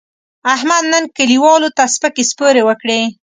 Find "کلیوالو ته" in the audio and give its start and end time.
1.17-1.83